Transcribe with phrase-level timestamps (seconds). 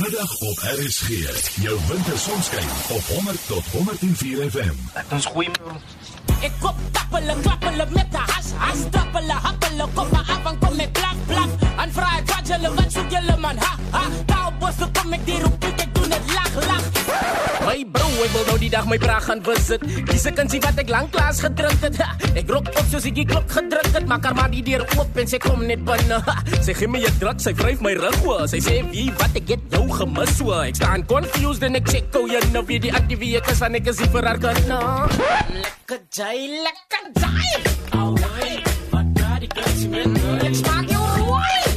[0.00, 1.08] Middag op RSG.
[1.62, 4.74] Jou wintersonskyn op 100 tot 104 FM.
[5.10, 5.48] Ons gooi
[6.40, 10.80] Ik kop tappelen, klappelen met de has, has trappelen, happelen, kom maar af en kom
[10.80, 11.48] ik blaf, blaf.
[11.76, 14.02] En vraag ik wat jullie, wat zoek jullie man, ha, ha.
[14.26, 16.90] Koubossen kom ik die roep, ik doe het lach, lach.
[17.64, 19.80] My bro, ek wil nou die dag my praat gaan visit.
[20.10, 21.96] Dis ek kan sien wat ek lank klaas gedrink het.
[22.02, 25.16] Ha, Ek rook op soos ek die klok gedruk het, maar maar die deur oop
[25.16, 26.18] en sy kom net binne.
[26.26, 28.18] Ha, Sy gee my 'n druk, sy vryf my rug.
[28.50, 30.52] Sy sê wie wat ek het jou gemis so.
[30.52, 33.98] Ek staan confused en ek check hoe jy nou weer die ek is ek is
[34.00, 35.08] nie vir haar kan nou.
[35.64, 37.62] Lekker jai, lekker jai.
[37.96, 40.44] Alright, wat daar die kans met.
[40.44, 41.73] Ik smaak jou rooi.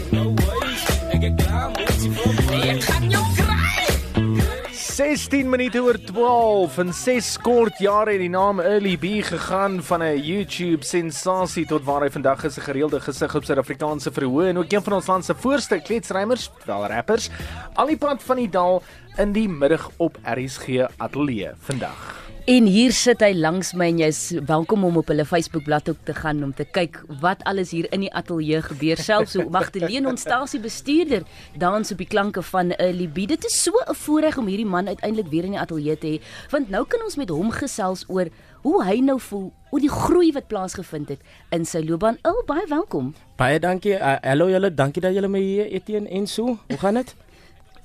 [4.98, 10.02] 16 minute oor 12 en 6 kort jare het die naam Early B gegaan van
[10.02, 14.58] 'n YouTube sensasie tot waar hy vandag is 'n gereelde gesig op Suid-Afrikaanse verhoë en
[14.58, 17.30] ook een van ons land se voorste kletsrymers, wel rappers,
[17.76, 18.82] al die pad van die dal
[19.18, 22.28] in die middag op RSG ateljee vandag.
[22.48, 26.14] En hier sit hy langs my en jy's welkom om op hulle Facebookblad ook te
[26.16, 29.02] gaan om te kyk wat alles hier in die ateljee gebeur.
[29.02, 31.26] Selfs so Magdalene ons stasiebestuurder
[31.58, 33.28] dans op die klanke van 'n Libie.
[33.28, 36.22] Dit is so 'n voorreg om hierdie man uiteindelik weer in die ateljee te hê,
[36.50, 38.30] want nou kan ons met hom gesels oor
[38.62, 42.18] hoe hy nou voel oor die groei wat plaasgevind het in sy loopbaan.
[42.24, 43.16] Oh, baie welkom.
[43.36, 43.94] Baie dankie.
[43.94, 46.46] Uh, hallo julle, dankie dat julle my hier Etienne en so.
[46.68, 47.16] Hoe gaan dit?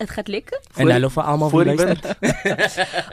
[0.02, 0.60] Dit gaan lekker.
[0.82, 2.16] En hallo vir almal wat luister.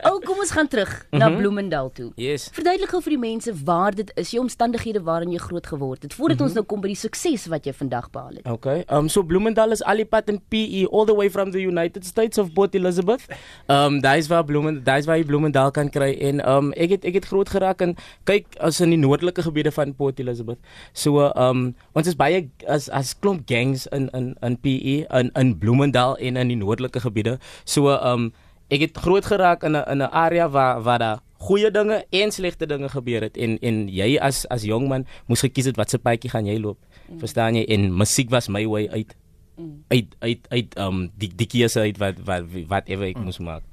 [0.03, 2.07] O, oh, kom ons gaan terug na Bloemendal toe.
[2.17, 2.47] Yes.
[2.55, 6.15] Verduidelik gou vir die mense waar dit is, die omstandighede waarin jy groot geword het,
[6.17, 8.47] voordat ons nou kom by die sukses wat jy vandag behaal het.
[8.49, 8.81] Okay.
[8.89, 12.49] Um so Bloemendal is alipad in PE all the way from the United States of
[12.57, 13.27] Port Elizabeth.
[13.69, 17.21] Um daai's waar Bloemen daai's waar jy Bloemendal kan kry en um ek het ek
[17.21, 17.93] het groot geraak en
[18.25, 20.57] kyk as in die noordelike gebiede van Port Elizabeth.
[20.97, 25.53] So um ons is baie as as klomp gangs in in in PE in in
[25.61, 27.37] Bloemendal en in die noordelike gebiede.
[27.65, 28.31] So um
[28.69, 32.31] ek het groot geraak in 'n in 'n area waar waar daar goeie dinge en
[32.31, 35.97] slegte dinge gebeur het en en jy as as jong man moes gekies het watse
[35.97, 36.77] paadjie gaan jy loop.
[37.07, 37.19] Mm.
[37.19, 37.63] Verstaan jy?
[37.65, 39.15] En musiek was my way uit
[39.57, 39.83] mm.
[39.87, 43.23] uit uit uit um die die keuse uit wat wat whatever ek mm.
[43.23, 43.63] moes maak.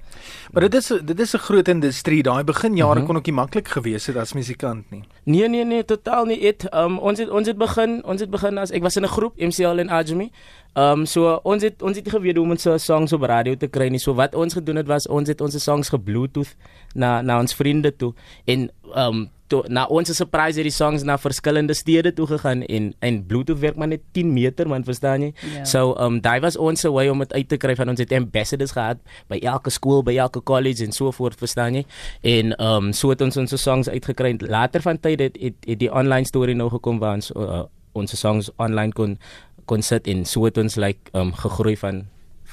[0.53, 2.23] Maar dit is dit is 'n groot industrie.
[2.23, 3.07] Daai beginjare mm -hmm.
[3.07, 5.03] kon ook nie maklik gewees het as musikant nie.
[5.25, 6.41] Nee nee nee, totaal nie.
[6.41, 9.09] Dit um ons het ons het begin, ons het begin as ek was in 'n
[9.09, 10.31] groep MCL en Ajmi.
[10.75, 13.67] Um so ons het ons het nie geweet hoe om ons songs op radio te
[13.67, 13.99] kry nie.
[13.99, 16.57] So wat ons gedoen het was ons het ons songs gebluetooth
[16.95, 21.17] na na ons vriende toe en um to, na ons surprise het die songs na
[21.19, 25.33] verskillende stede toe gegaan en en bluetooth werk maar net 10 meter man verstaan jy
[25.57, 25.65] Ja.
[25.65, 28.13] so um daai was ons se way om dit uit te kry van ons het
[28.13, 28.99] ambassadors gehad
[29.29, 31.85] by elke skool by elke college en so voort verstaan jy
[32.23, 35.93] en um so het ons ons songs uitgekry later van tyd het, het het die
[35.93, 39.19] online storie nou gekom waar ons uh, ons songs online kon
[39.67, 42.05] kon sit en so het ons like um gegroei van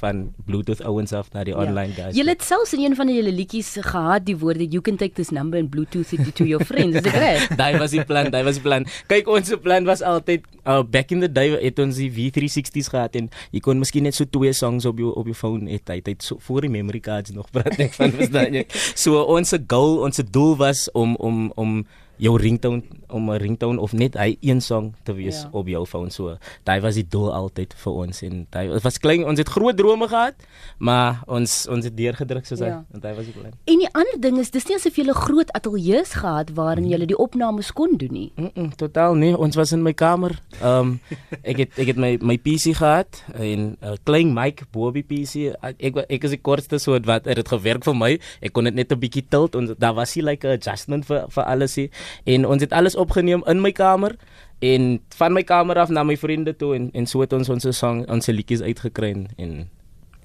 [0.03, 3.31] van bluetooth ouens af na die online guys Jy het selfs in een van julle
[3.34, 6.97] liedjies gehad die woorde you can take this number and bluetooth it to your friends.
[7.00, 7.47] Is dit reg?
[7.62, 8.88] daai was die plan, daai was die plan.
[9.12, 12.92] Kyk, ons se plan was altyd uh, back in the day het ons die V360s
[12.94, 15.80] gehad en jy kon miskien net so twee songs op jou op jou phone hê.
[15.84, 18.68] Dit het so voor die memory cards nog praat ek van verstaan jy.
[19.03, 21.84] So ons se goal, ons se doel was om om om
[22.18, 25.50] jou ringtone om 'n ringtone of net hy een song te wees Ja.
[25.51, 26.09] op jou phone.
[26.12, 29.50] So daai was die doel altyd vir ons en daai dit was klein, ons het
[29.50, 30.34] groot drome gehad,
[30.78, 32.66] maar ons ons het deurgedruk soos Ja.
[32.66, 33.51] hy en daai was die plan.
[33.66, 37.06] En die ander ding is dis nie asof jy 'n groot ateljee's gehad waarin jy
[37.06, 38.31] die opnames kon doen nie.
[38.35, 39.35] Mm -mm, totaal nie.
[39.38, 40.40] Ons was in my kamer.
[40.62, 41.00] Ehm um,
[41.44, 44.94] ek het ek het my my PC gehad en 'n uh, klein mic bo op
[44.94, 45.53] die PC.
[45.62, 48.19] Ek ek is die kortste soort wat het dit gewerk vir my.
[48.41, 51.25] Ek kon dit net 'n bietjie tilt en daar was nie like 'n adjustment vir
[51.30, 51.90] vir alles nie.
[52.25, 54.16] En ons het alles opgeneem in my kamer
[54.59, 57.68] en van my kamer af na my vriende toe en en so het ons ons
[57.78, 59.68] song ons liedjies uitgekry en, en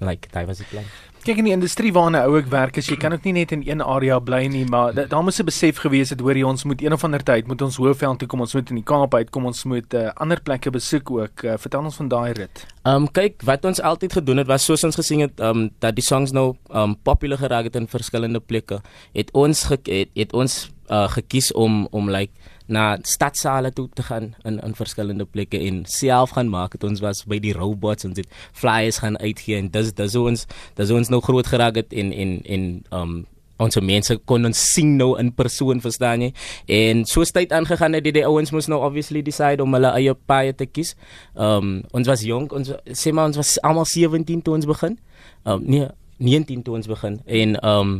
[0.01, 0.85] like daai was die plan.
[1.27, 3.65] Kyk in die industrie waarna ou ek werk, is jy kan ook nie net in
[3.67, 6.65] een area bly nie, maar da- daar moes 'n besef gewees het hoor jy ons
[6.65, 9.15] moet een of ander tyd moet ons Hoofveld toe kom, ons moet in die Kaap
[9.15, 11.43] uitkom, ons moet uh, ander plekke besoek ook.
[11.43, 12.67] Uh, vertel ons van daai rit.
[12.85, 15.71] Ehm um, kyk, wat ons altyd gedoen het was soos ons gesien het, ehm um,
[15.81, 18.81] dat die songs nou ehm um, populêr geraak het in verskillende plekke.
[19.13, 22.33] Het ons het, het ons uh, gekies om om like
[22.69, 27.01] na stadsale toe te gaan in in verskillende plekke en self gaan maak het ons
[27.01, 31.09] was by die robots ons het flyers gaan uitgee en dis dis ons dis ons
[31.09, 33.19] nou groot geraak het en en en um,
[33.59, 36.31] ons mense kon ons sien nou in persoon verstaan jy
[36.79, 40.15] en soos tyd aangegaan het die, die ouens moes nou obviously decide om hulle eie
[40.31, 40.95] paie te kies.
[41.35, 44.99] Um, ons was jonk ons sê maar ons was almal 17 toe ons begin.
[45.45, 45.89] Um, nee
[46.23, 47.99] 19 toe ons begin en um,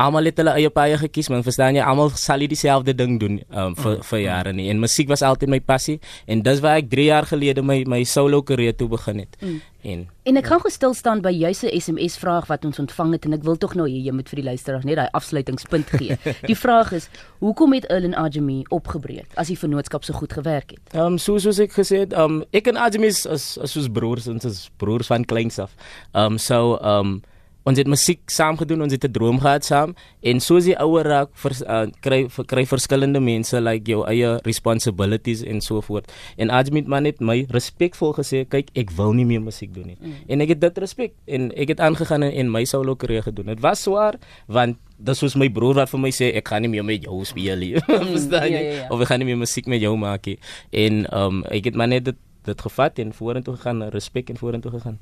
[0.00, 1.84] almal het hulle eie paie gekies, man, verstaan jy?
[1.84, 4.70] Almal sal dieselfde ding doen um, vir vir jare nie.
[4.72, 5.98] En musiek was altyd my passie
[6.30, 9.36] en dis waar ek 3 jaar gelede my my solo karier toe begin het.
[9.40, 9.60] Mm.
[9.90, 13.14] En En ek gaan gou stil staan by jou se SMS vraag wat ons ontvang
[13.16, 15.90] het en ek wil tog nou hê jy moet vir die luisteraars net daai afsluitingspunt
[15.96, 16.18] gee.
[16.50, 17.08] Die vraag is:
[17.40, 20.84] Hoekom het Earl en Ajami opgebreek as die vennootskap so goed gewerk het?
[20.92, 23.88] Ehm um, soos soos ek gesê het, ehm um, ek en Admis as as soos
[23.88, 25.74] broers ons is broers van kleins af.
[26.12, 27.20] Ehm um, so ehm um,
[27.68, 31.04] ons het musiek saam gedoen, ons het 'n droom gehad saam en soos jy ouer
[31.04, 36.12] raak, vers, uh, kry kry verskillende mense like jou eie responsibilities en so voort.
[36.36, 39.98] En Admit man het my respekvol gesê, kyk, ek wil nie meer musiek doen nie.
[40.00, 40.14] Mm.
[40.28, 43.46] En ek het dit respek en ek het aangegaan en, en my solo karier gedoen.
[43.46, 46.68] Dit was swaar want Dit soos my broer wat vir my sê ek gaan nie
[46.68, 47.72] meer met jou speel nie.
[48.12, 48.52] Verstaan jy?
[48.52, 48.88] Ja, ja, ja.
[48.92, 50.36] Of ek gaan nie meer musiek met jou maak nie.
[50.76, 54.70] En um, ek het maar net dit dit gevat en vorentoe gegaan, respek en vorentoe
[54.70, 54.98] gegaan.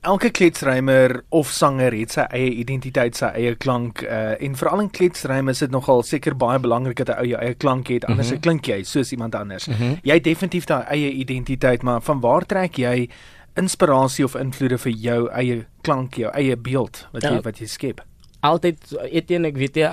[0.00, 4.88] Elke kletsrymer of sanger het sy eie identiteit, sy eie klank uh, en veral in
[4.90, 8.30] kletsryme is dit nogal seker baie belangrik dat 'n ou jou eie klank het anders
[8.30, 8.40] mm -hmm.
[8.40, 9.66] klink jy soos iemand anders.
[9.66, 9.98] Mm -hmm.
[10.02, 13.08] Jy het definitief daai eie identiteit, maar van waar trek jy
[13.54, 17.40] inspirasie of invloede vir jou eie klank, jou eie beeld wat jy ja.
[17.40, 18.04] wat jy skep?
[18.40, 18.78] Altyd
[19.10, 19.88] Etienne, ek weet jy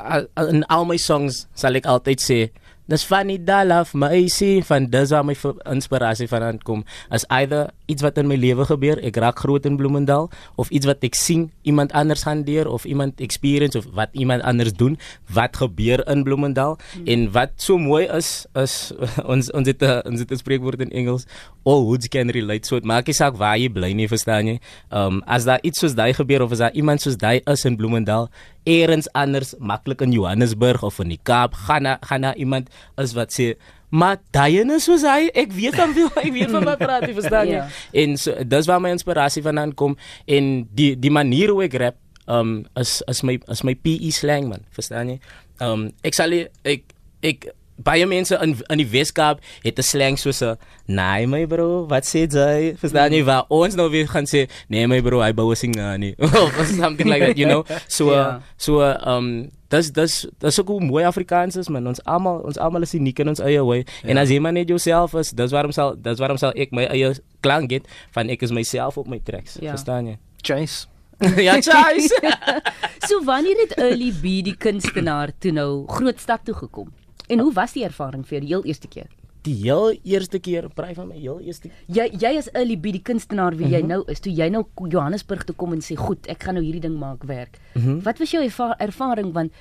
[0.49, 2.49] in al my songs sal ek altyd sê
[2.87, 5.33] Dis van die dalaf my sien van dis waar my
[5.67, 6.85] inspirasie vandaan kom.
[7.11, 10.29] As either iets wat in my lewe gebeur, ek raak groot in Bloemendal
[10.59, 14.43] of iets wat ek sien iemand anders gaan deur of iemand experience of wat iemand
[14.43, 14.97] anders doen,
[15.33, 17.07] wat gebeur in Bloemendal hmm.
[17.07, 18.91] en wat so mooi is is
[19.33, 21.25] ons ons het ons het 'n spreekwoord in Engels,
[21.63, 22.67] all woods can relate.
[22.67, 24.59] So dit maak nie saak waar jy bly nie, verstaan jy?
[24.91, 27.75] Um as daar iets soos daai gebeur of as daar iemand soos daai is in
[27.75, 28.29] Bloemendal,
[28.67, 33.15] eers anders maklik in Johannesburg of in die Kaap gaan na, gaan na iemand is
[33.15, 33.55] wat sê
[33.89, 37.15] maar daai is soos hy ek weet dan wie ek weet van my praat jy
[37.15, 37.69] verstaan jy ja.
[38.03, 39.95] en so dis waar my inspirasie vandaan kom
[40.25, 41.97] en die die manier hoe ek rap
[42.27, 44.67] um is is my is my PE slang man.
[44.75, 45.17] Verstaan jy?
[45.63, 46.83] Um ek sal ek
[47.23, 50.57] ek baie mense in in die Weskaap het 'n slang soos 'n
[50.87, 52.75] nee my bro wat sê jy?
[52.77, 53.23] Verstaan jy?
[53.23, 56.15] Waar ons nou weer gaan sê nee my bro hy bou sing nou nie.
[56.19, 57.63] Or something like that you know?
[57.87, 58.39] So yeah.
[58.57, 61.87] so um dis dis dis ook hoe mooi Afrikaans is man.
[61.87, 64.11] Ons almal ons almal is uniek in ons eie way yeah.
[64.11, 66.85] en as jy maar net jouself is dis waarom sal dis waarom sal ek my
[66.85, 69.57] eie klank het van ek is myself op my tracks.
[69.61, 69.75] Yeah.
[69.75, 70.17] verstaan jy?
[70.41, 70.87] Chase.
[71.47, 72.13] Ja Chase.
[73.07, 76.91] So wanneer het early B die kunstenaar toe nou groot stad toe gekom
[77.27, 79.07] En hoe was die ervaring vir jou heel eerste keer?
[79.47, 81.69] Die heel eerste keer, praai van my heel eerste.
[81.85, 83.75] Jy jy is Early B die kunstenaar wie mm -hmm.
[83.75, 83.87] jy mhm.
[83.87, 84.19] nou is.
[84.19, 87.23] Toe jy nou Johannesburg toe kom en sê, "Goed, ek gaan nou hierdie ding maak
[87.23, 88.01] werk." Mm -hmm.
[88.01, 88.43] Wat was jou
[88.77, 89.51] ervaring want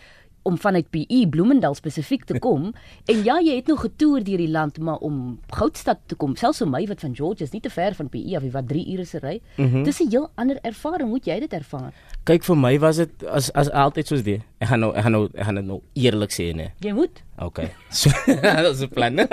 [0.46, 2.70] om vanuit PE Bloemendal spesifiek te kom.
[3.10, 6.62] En ja jy het nog getoer deur die land maar om Goudstad te kom selfs
[6.62, 9.04] vir my wat van George is nie te ver van PE of wat 3 ure
[9.04, 9.40] se ry.
[9.56, 9.84] Mm -hmm.
[9.84, 11.92] dis 'n heel ander ervaring moet jy dit ervaar?
[12.24, 15.12] Kyk vir my was dit as as altyd soos dit ek gaan nou ek gaan
[15.12, 17.22] nou ek gaan dit nou eerlik sê nee jy moet.
[17.38, 17.70] Okay
[18.00, 18.10] so
[18.66, 19.28] dis 'n plan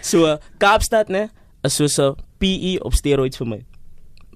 [0.00, 1.28] so Kaapstad nee
[1.62, 3.64] is soos 'n PE op steroids vir my.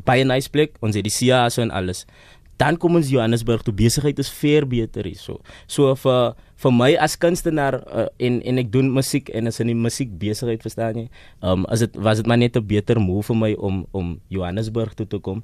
[0.04, 2.06] Baie nice plek ons het die CIA so en alles
[2.56, 5.40] dan kom ons Johannesburg toe besigheid is ver beter hier so.
[5.66, 6.34] So vir
[6.64, 10.12] vir my as kunstenaar uh, en en ek doen musiek en as in die musiek
[10.18, 11.06] besigheid verstaan jy.
[11.42, 14.94] Um as dit was dit maar net 'n beter move vir my om om Johannesburg
[14.94, 15.42] toe te kom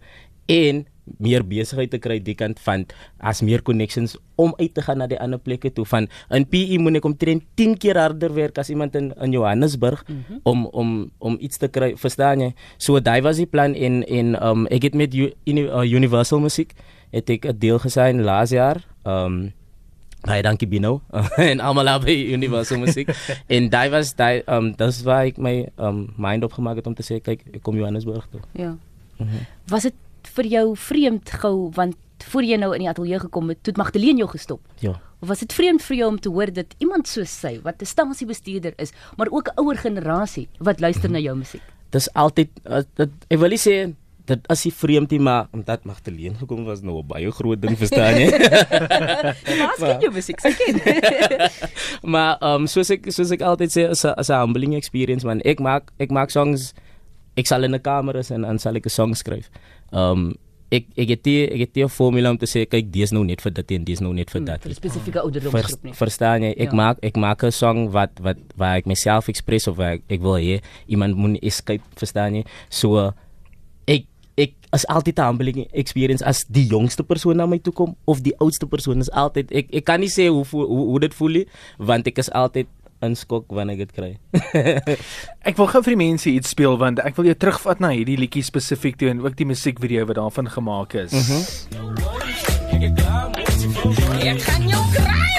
[0.50, 0.84] en
[1.18, 2.84] meer besigheid te kry die kant van
[3.18, 6.06] as meer connections om uit te gaan na die ander plekke toe van
[6.36, 10.22] in PE moet ek omtrent 10 keer harder werk as iemand in in Johannesburg mm
[10.28, 10.40] -hmm.
[10.44, 14.38] om om om iets te kry verstaan jy so daai was die plan en en
[14.42, 16.74] um ek het met U, uh, Universal Music
[17.10, 18.84] het ek 'n deel gesign laas jaar.
[19.04, 19.52] Ehm um,
[20.20, 21.00] Baie dankie Bino
[21.50, 23.08] en almal by Universal Music.
[23.54, 26.86] en daai was daai ehm um, dis waar ek my ehm um, mind opgemaak het
[26.86, 28.40] om te sê kyk ek kom Johannesburg toe.
[28.52, 28.76] Ja.
[29.16, 29.46] Mm -hmm.
[29.68, 29.94] Was dit
[30.36, 31.96] vir jou vreemd gou want
[32.28, 34.60] voor jy nou in die ateljee gekom het, het Magdalene jou gestop?
[34.78, 35.00] Ja.
[35.20, 37.84] Of was dit vreemd vir jou om te hoor dat iemand soos sy wat 'n
[37.84, 41.24] stasiebestuurder is, maar ook 'n ouer generasie wat luister mm -hmm.
[41.24, 41.62] na jou musiek?
[41.90, 43.94] Dis altyd uh, dit ek wil nie sê
[44.30, 47.76] dit as jy vreemd nie maar omdat Magdalene gekom was nou 'n baie groot ding
[47.78, 48.28] verstaan jy.
[49.80, 50.78] Wat ken jy musiek se ken?
[52.12, 55.42] maar um, soos ek soos ek altyd sê as 'n as 'n humbling experience man.
[55.44, 56.74] Ek maak ek maak songs
[57.36, 59.50] ek sal in 'n kamer is en dan sal ek 'n song skryf.
[59.92, 60.36] Um,
[60.70, 63.42] ek ek het die ek het die formule om te sê kyk dis nou net
[63.42, 64.60] vir dit en dis nou net vir hmm, dat.
[64.62, 65.94] Hmm, vir spesifieke ouderdomsgroep nie.
[65.98, 66.52] Verstaan jy?
[66.54, 66.78] Ek ja.
[66.78, 70.38] maak ek maak 'n song wat wat waar ek myself express of ek, ek wil
[70.38, 72.44] hê iemand moet escape, verstaan jy?
[72.70, 73.14] So ek
[74.40, 78.22] ek as altyd 'n humbling experience as die jongste persoon na my toe kom of
[78.22, 81.42] die oudste persoon is altyd ek ek kan nie sê hoe hoe, hoe dit voel
[81.42, 81.46] nie
[81.78, 82.66] want ek is altyd
[83.02, 84.10] in skok wanneer ek dit kry.
[85.48, 88.18] ek wil gou vir die mense iets speel want ek wil jou terugvat na hierdie
[88.20, 91.12] liedjie spesifiek toe en ook die musiekvideo wat daarvan gemaak is.
[91.16, 91.44] Mm
[94.20, 95.32] Ek gaan jou kry.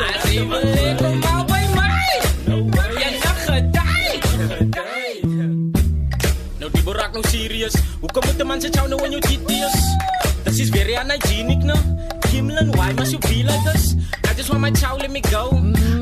[0.00, 0.75] As jy
[8.16, 9.76] Hoekom moet 'n man se chow nou in jou GTS?
[10.44, 11.74] This is very unhygienic no.
[12.28, 13.94] Kimlan, why must you be like this?
[14.24, 15.52] I just want my chow, let me go.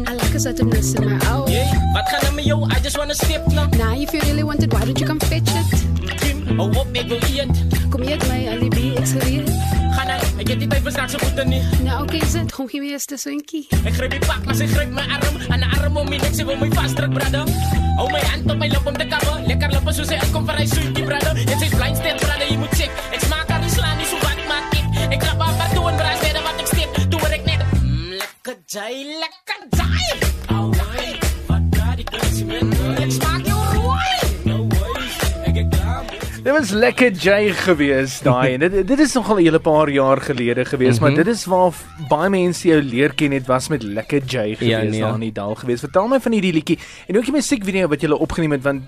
[0.06, 1.50] I like a certain mess in my own.
[1.50, 2.70] Yeah, wat gaan er met jou?
[2.70, 3.66] I just wanna step now.
[3.66, 5.66] Now, if you really want it, why don't you come fetch it?
[6.20, 7.50] Kim, hou op, ek wil eet.
[7.90, 8.43] Kom met my
[10.84, 11.62] vir straks se voete nie.
[11.82, 12.52] Nou, oké, okay, sit.
[12.52, 13.64] Kom hier weer eens te swinkie.
[13.84, 16.34] Ek gryp die pak, maar sy gryp my arm, en 'n arm om my nek,
[16.36, 17.44] sy wil my vasdruk, brother.
[17.98, 20.56] Hou my hand op my lip om te cover, lekker lippe soos sy uitkom vir
[20.60, 21.34] hy soetjie, brother.
[21.52, 22.90] En sy's blind stil, brother, jy moet check.
[23.12, 24.86] Ek smaak haar nie slaan nie, so wat maak ek?
[25.12, 27.60] Ek klap haar wat toe en braai verder wat ek steek, toe word ek net.
[27.80, 30.04] Mm, lekker jai, lekker jai.
[30.52, 31.08] Au, wai,
[31.48, 33.00] wat daar die kunsie met.
[33.00, 33.33] Ek smaak
[36.44, 40.20] Dit was lekker J gewees daai en dit dit is nogal 'n hele paar jaar
[40.20, 41.14] gelede gewees, mm -hmm.
[41.14, 41.72] maar dit is waar
[42.08, 45.00] baie mense jou leer ken het was met lekker J gewees Ja, nee.
[45.00, 45.80] daar in die dal gewees.
[45.80, 48.82] Vertel my van hierdie liedjie en ook die musiekvideo wat jy gele opgeneem het want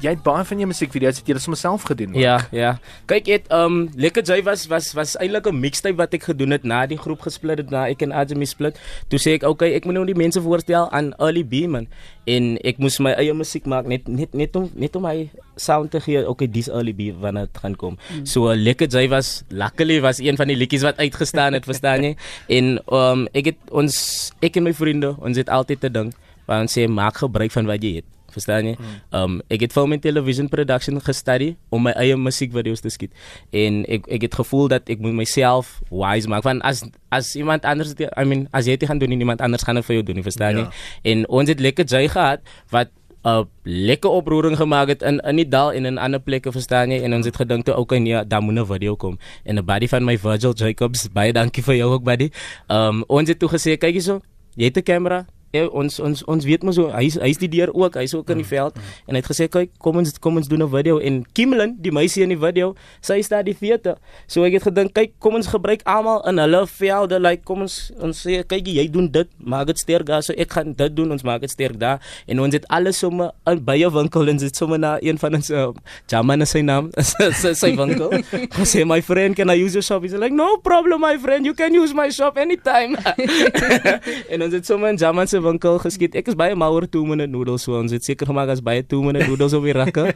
[0.00, 2.14] jy het baie van jou musiekvideo's het jy sommer self gedoen.
[2.14, 2.78] Ja, ja.
[3.06, 6.64] Kyk, het um Lekker J was was was eintlik 'n mixtape wat ek gedoen het
[6.64, 8.78] na die groep gesplit het, na ek en Ajami split.
[9.08, 11.86] Toe sê ek, "Oké, okay, ek moet nou die mense voorstel aan Early B man."
[12.26, 15.90] En ek moes my eie musiek maak net net net om net om my sound
[15.90, 16.28] te gee.
[16.28, 17.96] Okay, dis Early B wanneer dit gaan kom.
[17.96, 18.26] Mm.
[18.26, 22.14] So Lekker J was luckily was een van die liedjies wat uitgestaan het, verstaan jy?
[22.58, 23.94] En um ek het ons
[24.42, 26.14] ek en my vriende, ons het altyd te dink,
[26.48, 28.08] want ons sê maak gebruik van wat jy het.
[28.34, 28.74] Verstaan jy?
[29.16, 33.14] Um ek het film en television production gestudy om my eie musiekvideo's te skiet.
[33.56, 37.64] En ek ek het gevoel dat ek moet myself wise maak want as as iemand
[37.64, 40.06] anders I mean as jy dit gaan doen en iemand anders gaan dit vir jou
[40.12, 40.66] doen, verstaan jy?
[40.68, 41.12] Ja.
[41.14, 42.92] En ons het lekker jy gehad wat
[43.24, 47.02] 'n lekker oproering gemaak het in in die dal en in ander plekke verstaan jy?
[47.02, 49.18] En ons het gedink toe okay nee daar moet 'n video kom.
[49.44, 52.30] En 'n buddy van my Virgil Jacobs baie dankie vir jou ook buddy.
[52.68, 54.20] Um ons het toe gesê kyk hierso
[54.56, 55.26] jy het 'n kamera
[55.56, 58.48] ons ons ons weet mos so hy's hy's die deur ook hy's ook in die
[58.48, 58.76] veld.
[59.08, 60.98] En hy het gesê kyk kom ons kom ons doen 'n video.
[60.98, 63.96] En Kimlin die meisie in die video sy staan die theater.
[64.26, 67.92] So ek het gedink kyk kom ons gebruik almal in hulle velde like kom ons
[68.00, 70.22] ons sê kyk jy doen dit maak dit sterk daar.
[70.22, 72.00] So ek gaan dit doen ons maak dit sterk daar.
[72.26, 75.34] En ons het alles sommer in by 'n winkel en dit sommer na een van
[75.34, 75.72] ons uh,
[76.08, 76.90] Jaman is sy naam
[77.42, 78.10] sy, sy winkel.
[78.52, 80.02] Gesê my friend can I use your shop?
[80.02, 82.96] He's like no problem my friend you can use my shop anytime.
[84.32, 86.14] En ons het sommer in Jaman se winkel geskiet.
[86.14, 88.82] Ek is baie mal oor 2 minute noodles so ons het seker gemaak as baie
[88.82, 90.14] 2 minute noodles op die rakke.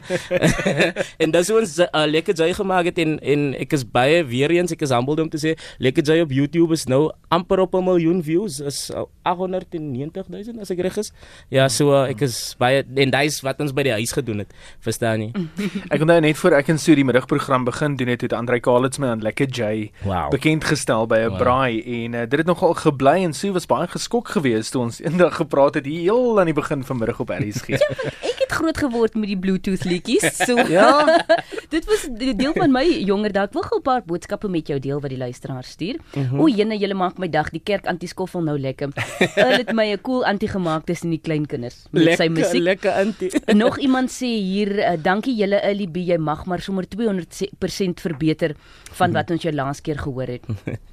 [1.23, 4.51] en dis hoe ons uh, lekker jy gemaak het en en ek is baie weer
[4.51, 7.75] eens ek is humbled om te sê lekker jy op YouTube is nou amper op
[7.75, 11.11] 'n miljoen views is uh, 890 000 as ek reg is.
[11.49, 14.53] Ja, so uh, ek is baie en dis wat ons by die huis gedoen het.
[14.83, 15.31] Verstaan jy?
[15.93, 18.97] Ek onthou net voor ek en Sue die middagprogram begin doen het, het Andrei Kalitz
[18.99, 20.29] my aan Lekker J Wow.
[20.31, 21.37] bekend gestel by 'n Wow.
[21.39, 24.99] braai en uh, dit het nogal gebly en Sue was baie geskok geweest toe ons
[25.13, 27.77] eendag gepraat het hier heel aan die begin van middag op RSG.
[28.29, 30.25] Ek het groot geword met die Bluetooth liedjies.
[30.41, 31.23] So Ja.
[31.75, 33.45] dit was die deel van my jonger dae.
[33.45, 35.99] Ek wil gou 'n paar boodskappe met jou deel wat die luisteraars stuur.
[36.15, 36.39] Mm -hmm.
[36.39, 37.49] O, jene, julle maak my dag.
[37.53, 38.89] Die kerk antiskoffel nou lekker.
[39.19, 42.61] Hulle het my 'n cool anti gemaak tussen die kleinkinders met sy musiek.
[42.61, 43.31] lekker antie.
[43.53, 48.55] Nog iemand sê hier, uh, dankie julle B, jy mag maar sommer 200% verbeter
[48.91, 50.43] van wat ons jou laas keer gehoor het.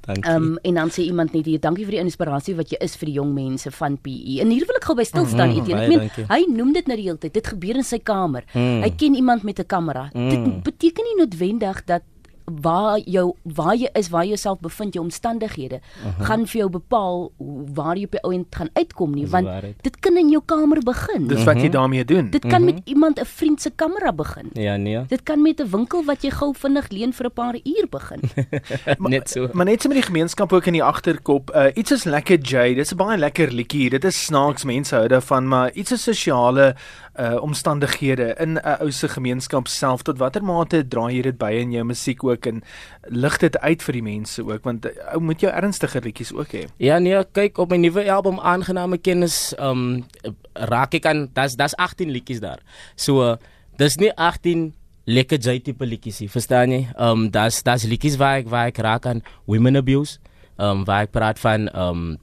[0.01, 0.33] Dankie.
[0.33, 3.05] Um en dan sê iemand net hier, dankie vir die inspirasie wat jy is vir
[3.05, 4.41] die jong mense van PE.
[4.41, 5.75] En hier wil ek gou by stil staan, Mhm, Etienne.
[5.75, 6.25] baie Ek meen, dankie.
[6.27, 7.33] hy noem dit nou die hele tyd.
[7.33, 8.43] Dit gebeur in sy kamer.
[8.53, 8.81] Mm.
[8.83, 10.09] Hy ken iemand met 'n kamera.
[10.13, 10.61] Dit Mm.
[10.63, 12.01] beteken nie noodwendig dat
[12.45, 15.79] waar jou waar jy is, waar jy jouself bevind, jou omstandighede
[16.19, 19.47] gaan vir jou bepaal hoe- waar jy op die ouend gaan uitkom nie, want
[19.81, 21.27] dit kan in jou kamer begin.
[21.27, 22.29] Dis wat jy daarmee doen.
[22.29, 24.49] Dit kan met iemand 'n vriend se kamera begin.
[24.53, 25.05] Ja, nee.
[25.07, 28.19] Dit kan met 'n winkel wat jy gou vinnig leen vir 'n paar uur begin.
[29.11, 29.47] Net so.
[29.53, 31.51] Maar net so met die gemeenskap ook in die agterkop.
[31.55, 32.73] Uh iets is lekker J.
[32.75, 33.89] Dis 'n baie lekker liedjie.
[33.89, 36.75] Dit is snaaks mense hou daarvan, maar iets is sosiale
[37.19, 41.51] uh omstandighede in 'n ou se gemeenskap self tot watter mate draai jy dit by
[41.51, 42.63] in jou musiek ook en
[43.09, 46.51] lig dit uit vir die mense ook want uh, ou moet jou ernstiger liedjies ook
[46.51, 46.65] hê.
[46.77, 50.05] Ja nee, kyk op my nuwe album aangename kennis, um,
[50.53, 52.59] raak ek aan das das 18 liedjies daar.
[52.95, 53.35] So uh,
[53.77, 54.73] dis nie 18
[55.05, 56.81] lekker jy tipe liedjies verstaan jy?
[56.95, 60.19] Ehm um, das das liedjies waar ek waar ek raak aan women abuse,
[60.57, 62.19] ehm um, waar ek praat van ehm um,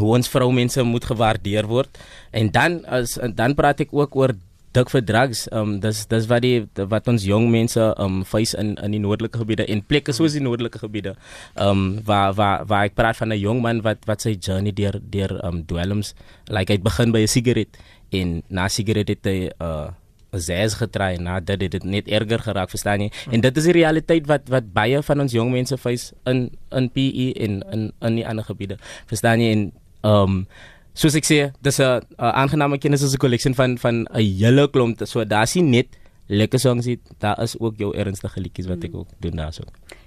[0.00, 2.00] hoe ons vroumense moet gewaardeer word.
[2.32, 4.34] En dan as dan praat ek ook oor
[4.76, 5.44] dik vir drugs.
[5.50, 8.94] Ehm um, dis dis wat die wat ons jong mense ehm um, face in in
[8.94, 11.16] die noordelike gebiede en plekke soos die noordelike gebiede.
[11.56, 14.72] Ehm um, waar waar waar ek praat van 'n jong man wat wat sy journey
[14.72, 16.14] deur deur ehm um, dwelms
[16.46, 17.70] like hy het begin by 'n sigaret
[18.10, 19.90] en na sigaret het hy uh
[20.38, 23.10] zes getry en na dit het dit net erger geraak, verstaan jy?
[23.34, 26.90] En dit is die realiteit wat wat baie van ons jong mense face in in
[26.94, 28.78] PE en in in die ander gebiede.
[29.10, 29.50] Verstaan jy?
[29.52, 30.46] En um,
[30.94, 35.00] soos ek sê, dis 'n aangename kennis is 'n collection van van 'n hele klomp.
[35.06, 35.88] So daar's nie net
[36.28, 39.64] lekker songs nie, daar is ook jou ernstige liedjies wat ek ook doen daarso.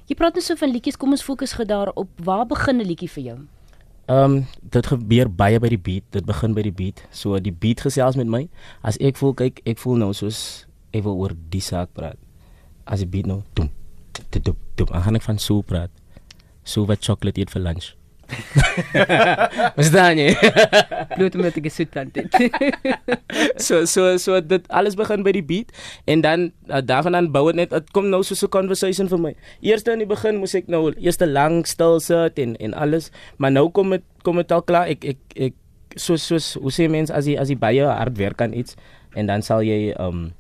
[0.08, 2.10] Jy praat net so van liedjies, kom ons fokus gou daarop.
[2.18, 3.40] Waar begin 'n liedjie vir jou?
[4.06, 6.04] Ehm um, dit gebeur baie by die beat.
[6.12, 7.06] Dit begin by die beat.
[7.12, 8.50] So die beat gesels met my.
[8.84, 12.18] As ek voel kyk, ek voel nou soos ek wil oor die saak praat.
[12.86, 13.70] As die beat nou dum
[14.30, 15.90] dum dum, dan gaan ek van so praat.
[16.64, 17.96] So wat chocolate eet vir lunch.
[19.78, 20.34] Verstaan jy?
[21.18, 22.32] Bloot omdat ek 'n soet tand het.
[23.66, 25.70] so so so dit alles begin by die beat
[26.06, 29.20] en dan uh, daarvan dan bou dit net dit kom nou soos 'n conversation vir
[29.20, 29.34] my.
[29.62, 33.52] Eerste in die begin moes ek nou eers lank stil sit en en alles, maar
[33.52, 34.88] nou kom dit kom dit al klaar.
[34.88, 35.54] Ek ek ek
[35.96, 38.76] soos soos hoe sê mense as jy as jy baie hard werk aan iets
[39.14, 40.34] en dan sal jy um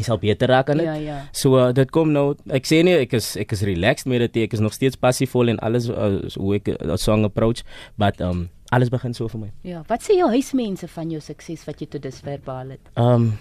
[0.00, 0.88] jy sal beter raak aan dit.
[0.88, 1.18] Ja, ja.
[1.36, 4.42] So uh, dit kom nou ek sê nie ek is ek is relaxed met dit,
[4.46, 7.64] ek is nog steeds passievol en alles uh, hoe ek uh, song approach,
[8.00, 9.52] but um alles begin so vir my.
[9.66, 12.92] ja, wat sê jou huismense van jou sukses wat jy tot dusver behaal het?
[12.94, 13.32] Um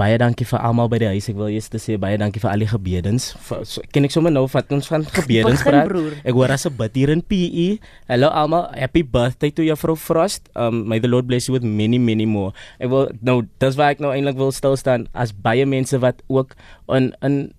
[0.00, 1.28] baie dankie vir almal by die huis.
[1.28, 3.30] Ek wil eers te sê baie dankie vir al die gebedens.
[3.68, 5.88] So, ken ek sommer nou vat ons van gebedens Begin, praat.
[5.90, 6.14] broer.
[6.24, 7.78] Ek hoor as 'n bid hier in PE.
[8.08, 10.48] Hallo almal, happy birthday to juffrou Frost.
[10.56, 12.52] Um may the Lord bless you with many many more.
[12.80, 16.22] Ek wil nou dis waar ek nou eintlik wil stil staan as baie mense wat
[16.28, 16.56] ook
[16.88, 17.52] in in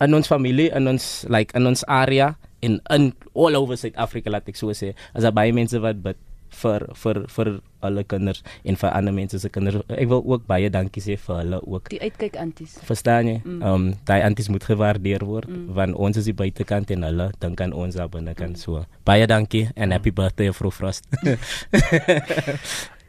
[0.00, 4.30] in ons familie in ons like in ons area en in all over South Africa
[4.30, 4.94] laat ek so sê.
[5.14, 6.16] As daar baie mense wat bid
[6.50, 9.76] vir vir vir alle kinders en vir ander mense se kinders.
[9.88, 11.88] Ek wil ook baie dankie sê vir hulle ook.
[11.90, 12.78] Die uitkyk anties.
[12.84, 13.40] Verstaan jy?
[13.44, 15.68] Ehm um, daai anties moet gewaardeer word mm.
[15.74, 18.84] want ons is die buitekant en hulle dink aan ons daar binnekant so.
[19.04, 21.04] Baie dankie en happy birthday vrou Frost.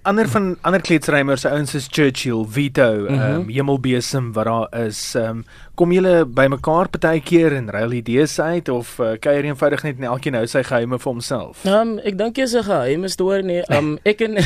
[0.04, 3.36] Ander van ander kletsrymers, ouens is Churchill, Vito, ehm Mhm.
[3.42, 5.16] um, Hemelbesem wat daar is.
[5.16, 5.44] Ehm um,
[5.76, 10.36] kom julle bymekaar partykeer en ruil idees uit of uh, kuier eenvoudig net en elkeen
[10.38, 11.64] hou sy geheime vir homself?
[11.66, 13.62] Ehm um, ek dink jy's 'n geheime storie nie.
[13.70, 14.38] Ehm um, ek en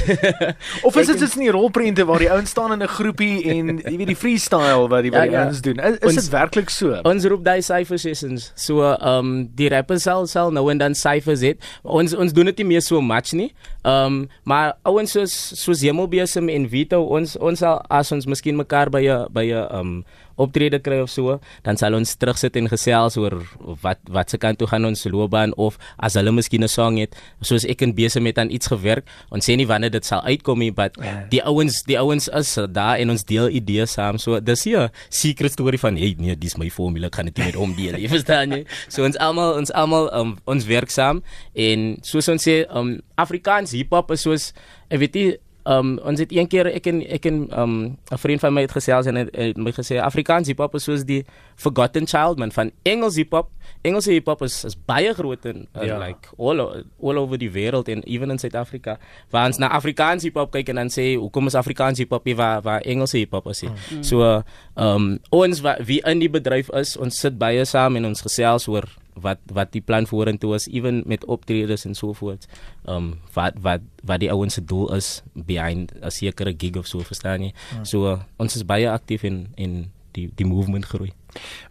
[0.83, 3.77] Of is dit soos in die rolprente waar die ouens staan in 'n groepie en
[3.91, 5.43] jy weet die freestyle wat die Ja, die ja.
[5.45, 5.79] ouens doen?
[5.79, 7.01] Is, is Ons- dit werklik so?
[7.03, 8.51] ons roep daai cypher sessions.
[8.55, 11.57] So ehm um, die rappers sal sal nou en dan cyphers het.
[11.83, 13.51] Ons ons doen dit nie meer so much nie.
[13.83, 15.33] Ehm um, maar ouens soos
[15.63, 19.67] soos Hemelbesem en Vito ons ons sal as ons miskien mekaar by 'n by 'n
[19.67, 20.03] ehm um,
[20.41, 23.37] optrede kry of so, dan sal ons terugsit en gesels oor
[23.83, 27.15] wat wat se kant toe gaan ons loopbaan of as hulle miskien 'n song het,
[27.41, 29.05] soos ek en besig met aan iets gewerk.
[29.31, 30.95] Ons sê nie wanneer dit sal uitkom nie, but
[31.29, 34.17] die ouens die ouens is daar en ons deel idees saam.
[34.17, 37.45] So dis hier secret storie van hey nee, dis my formule, ek gaan dit nie
[37.45, 37.95] met hom deel.
[37.95, 38.65] Jy verstaan jy?
[38.89, 43.71] So ons almal ons almal um, ons werk saam en soos ons sê, um, Afrikaans
[43.71, 44.53] hiphop is soos
[44.89, 45.29] ek weet nie
[45.65, 48.71] Um ons het een keer ek en ek en um 'n vriend van my het
[48.71, 51.25] gesels en het, het my gesê Afrikaans hiphop is soos die
[51.55, 53.49] forgotten child man van Engels hiphop.
[53.81, 55.97] Engelse hiphop is, is baie groot in uh, Ja.
[55.97, 56.59] like all
[57.01, 58.97] all over die wêreld en even in Suid-Afrika.
[59.29, 62.61] Waar ons na Afrikaans hiphop kyk en dan sê hoekom is Afrikaans hiphop nie waar
[62.61, 63.71] waar Engelse hiphop is nie.
[63.89, 64.03] Hmm.
[64.03, 64.41] So uh,
[64.75, 68.67] um ons wa, wie in die bedryf is, ons sit baie saam en ons gesels
[68.67, 72.47] oor wat wat die plan vorentoe is even met optredes en so voort.
[72.85, 76.99] Um wat wat wat die ouens se doel is behind 'n sekere gig of so
[76.99, 77.53] verstaan jy.
[77.83, 81.11] So uh, ons is baie aktief in in die die movement groei.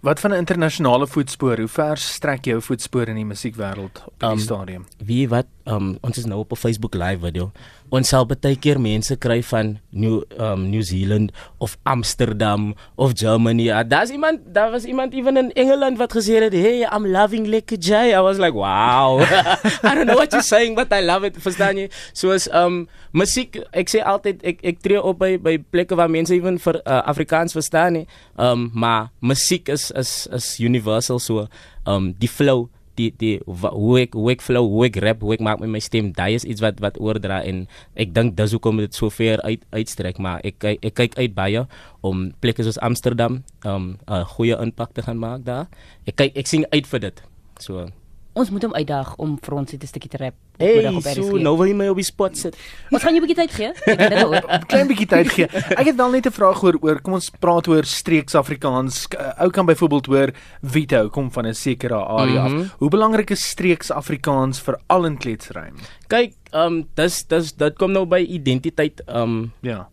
[0.01, 1.59] Wat van 'n internasionale voetspoor?
[1.59, 4.85] Hoe ver strek jou voetspoor in die musiekwêreld op hierdie Um, stadium?
[4.99, 7.53] Wie wat um ons is nou op 'n Facebook live video.
[7.91, 13.71] Ons sal baie keer mense kry van New um New Zealand of Amsterdam of Germany.
[13.71, 17.47] Uh, Daar's iemand, daar was iemand even in Engeland wat gesê het, "Hey, I'm loving
[17.47, 19.21] Lekker J." I was like, "Wow."
[19.89, 21.37] I don't know what you're saying, but I love it.
[21.39, 21.89] Verstaan jy?
[22.13, 26.35] Soos um musiek, ek sê altyd ek ek tree op by by plekke waar mense
[26.35, 28.07] even vir uh, Afrikaans verstaan nie.
[28.37, 31.47] Um maar musiek is is is universal so
[31.87, 35.45] um die flow die die hoe ek hoe ek flow hoe ek rap hoe ek
[35.45, 38.79] maak met my stem daai is iets wat wat oordra en ek dink dis hoekom
[38.83, 41.67] dit so ver uit uitstrek maar ek kyk ek kyk uit baie
[42.05, 45.67] om plekke soos Amsterdam um 'n goeie impak te gaan maak daar.
[46.07, 47.23] Ek kyk ek sien uit vir dit.
[47.59, 47.89] So
[48.35, 50.35] Ons moet hom uitdaag om vir ons net 'n stukkie te rap.
[50.35, 51.43] op hey middag op so RSG.
[51.43, 52.57] nou wil jy my op die spot sit
[52.91, 53.69] Ons gaan jou 'n bietjie tyd gee.
[53.87, 54.45] Ek het dit.
[54.51, 55.47] 'n Klein bietjie tyd gee.
[55.79, 59.07] Ek het wel net 'n vraag oor oor kom ons praat oor streeks Afrikaans.
[59.09, 60.31] K- Ou kan byvoorbeeld hoor
[60.63, 62.61] Vito kom van 'n sekere area mm Mhm.
[62.63, 62.77] af.
[62.79, 65.75] Hoe belangrik is streeks Afrikaans veral in kletsrym?
[66.09, 69.89] kyk um dis dis dit kom nou by identiteit um Ja.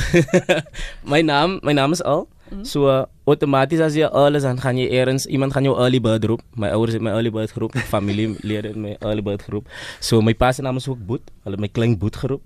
[1.12, 2.28] my naam, my naam is Al.
[2.62, 5.98] So uh, outomaties as jy Al is dan gaan jy eers iemand gaan jou early
[6.02, 6.42] bird roep.
[6.54, 9.66] My ouers het my early bird geroep, familielede het my early bird geroep.
[10.00, 11.30] So my pa se naam is ook Boet.
[11.44, 12.42] Hulle my klein Boet geroep.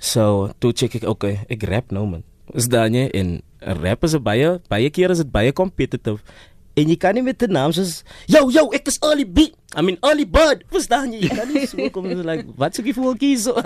[0.00, 2.24] So toe check ek okay, ek rap nou man.
[2.56, 3.40] Is dan jy en
[3.82, 6.24] rap is baie baie keer is dit baie competitive.
[6.72, 9.52] En jy kan nie met 'n naam soos yo yo ek is early beat.
[9.76, 10.64] I mean early bird.
[10.72, 11.28] Verstaan jy?
[11.28, 13.44] Jy kan nie so kom en like wat soek jy vir kies?
[13.44, 13.60] So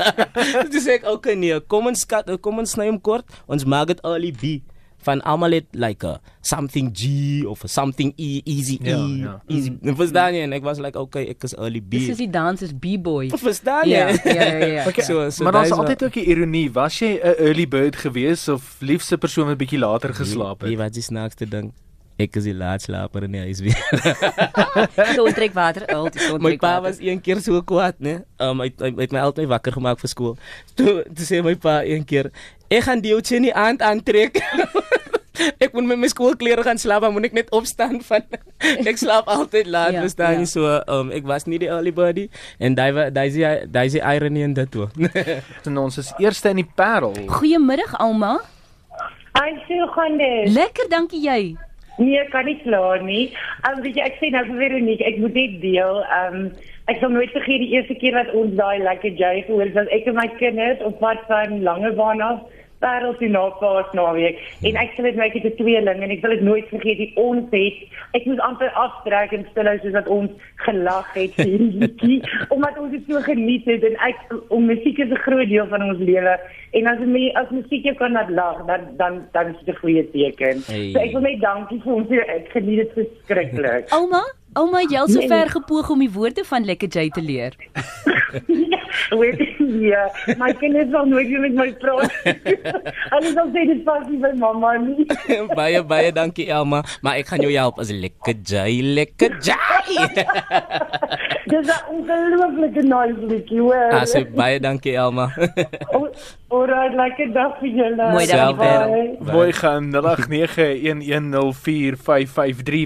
[0.74, 3.24] dis ek okay nee, kom ons skat kom ons sny hom kort.
[3.46, 4.66] Ons maak dit early B
[5.06, 9.34] van almal het like a something G of a something E easy E Ja, ja.
[9.46, 9.72] easy.
[10.02, 10.42] Verstaan jy?
[10.48, 11.96] En ek was like okay, ek is early B.
[12.00, 13.30] Dis is die dans is B-boy.
[13.38, 13.94] Verstaan jy?
[14.02, 14.84] Ja, ja, ja, ja.
[14.90, 16.66] Okay, So- so maar daar's altyd ook 'n ironie.
[16.72, 20.74] Was jy 'n early bird gewees of liefste persoon wat bietjie later geslaap het?
[20.76, 21.72] wat is snaakste ding?
[22.18, 23.76] Ek is die laatslaper in die huis weer.
[25.16, 26.82] So trek water uit, so my trek pa water.
[26.88, 28.14] was een keer so kwaad, né?
[28.40, 30.36] Um hy hy het my altyd wakker gemaak vir skool.
[30.74, 32.30] Toe toe sê my pa een keer,
[32.72, 34.40] "Ek gaan die ouetjie nie aand aantrek."
[35.64, 38.24] ek moet met my skoolklere gaan slaap, dan moet ek net opstaan van
[38.90, 40.44] ek slaap altyd laat, Ja, ja, verstaan ja.
[40.44, 40.50] jy?
[40.50, 43.28] So um ek was nie die early birdie en daai daai
[43.66, 44.88] daai irony in dit toe.
[45.66, 47.14] En ons is eerste in die Parel.
[47.28, 48.36] Goeiemiddag Alma.
[49.36, 50.52] Hy sê gaan dit.
[50.54, 51.40] Lekker, dankie jy.
[51.98, 53.26] Nee, ek kan nie kla nie.
[53.68, 56.02] Um, weet jy, ek sê nou vir Veronique, ek moet net deel.
[56.20, 56.50] Um
[56.86, 59.88] ek sal nooit vergeet die eerste keer wat ons daai lekker jy gehoor het, was
[59.96, 62.44] ek en my kinders op pad van Langebaan af
[62.80, 66.20] Parel toe na Paas naweek en ek sê dit my het 'n tweeling en ek
[66.20, 67.76] sal dit nooit vergeet die ons het
[68.14, 70.30] ek moes amper aftrek en stil hou soos wat ons
[70.66, 72.20] gelag het vir hierdie liedjie
[72.54, 74.16] omdat ons dit so geniet het en ek
[74.48, 76.38] om musiek is 'n groot deel van ons lewe
[76.72, 79.78] en as jy as musiek jou kan laat lag dan dan dan is dit 'n
[79.80, 80.62] goeie teken.
[80.66, 80.90] Hey.
[80.92, 83.88] So ek wil net dankie vir ons ek geniet dit verskriklik.
[83.90, 84.22] Alma,
[84.54, 85.28] Alma, jy het so Nee.
[85.28, 87.52] ver gepoog om die woorde van Lekker J te leer.
[89.20, 90.04] Weet jy, ja,
[90.40, 92.12] my kinders sal nooit weer met my praat.
[93.12, 95.06] Hulle sal sê dit pas nie by mamma nie.
[95.60, 99.58] baie baie dankie Elma, maar ek gaan jou help as lekker jy, lekker jy.
[101.46, 103.90] Dis 'n ongelooflike nice liedjie, hoor.
[104.02, 105.30] As baie dankie Elma.
[106.46, 108.04] Alright, lekker dag vir julle.
[108.14, 108.62] Mooi dag, Selfde.
[108.62, 109.18] Bye.
[109.32, 109.98] Mooi gaan 0891104553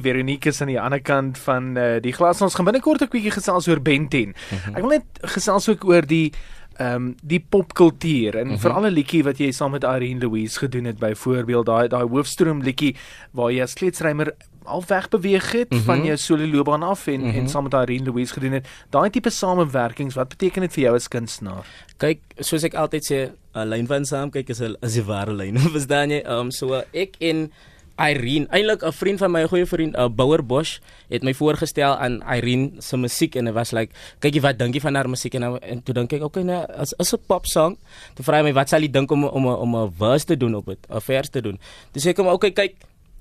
[0.00, 2.40] Veronique is aan die ander kant van uh, die glas.
[2.40, 4.32] Ons gaan binnekort 'n bietjie gesels oor Ben 10.
[4.72, 5.04] Ek wil net
[5.36, 6.32] gesels ook oor die
[6.80, 8.60] ehm um, die popkultuur en mm -hmm.
[8.60, 12.62] veral 'n liedjie wat jy saam met Irene Louise gedoen het byvoorbeeld daai daai hoofstroom
[12.62, 12.96] liedjie
[13.30, 14.34] waar jy as kleuterrymer
[14.64, 15.86] al weg beweeg het mm -hmm.
[15.86, 17.38] van jou solo loopbaan af en mm -hmm.
[17.38, 18.68] en saam met Irene Louise gedoen het.
[18.90, 21.66] Daai tipe samewerkings, wat beteken dit vir jou as kunstenaar?
[21.96, 25.32] Kyk, soos ek altyd sê, 'n lyn van saam kyk is 'n is 'n ware
[25.32, 25.58] lyn.
[25.76, 26.22] Verstaan jy?
[26.26, 27.52] Um so ek en
[27.96, 31.96] Irene, eintlik 'n vriend van my, 'n goeie vriend, uh, Bouwer Bosch, het my voorgestel
[31.96, 35.34] aan Irene se musiek en dit was like, kykie wat dink jy van haar musiek
[35.34, 37.76] en, nou- en toe dink ek, okay, nou as is 'n pop song.
[38.14, 40.54] Toe vra hy my wat sal jy dink om om om 'n verse te doen
[40.54, 41.58] op dit, 'n vers te doen.
[41.92, 42.74] Toe sê ek hom, okay, kyk,